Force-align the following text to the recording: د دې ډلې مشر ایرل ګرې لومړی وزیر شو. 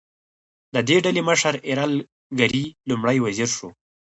د 0.73 0.75
دې 0.87 0.97
ډلې 1.05 1.21
مشر 1.29 1.53
ایرل 1.67 1.93
ګرې 2.39 2.63
لومړی 2.89 3.17
وزیر 3.25 3.49
شو. 3.57 3.69